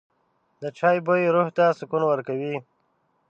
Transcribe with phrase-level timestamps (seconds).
[0.61, 2.55] د چای بوی روح ته سکون ورکوي.